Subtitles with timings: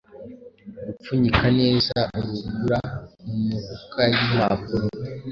[0.85, 2.79] Gupfunyika neza Arugula
[3.25, 4.85] mumahuka yimpapuro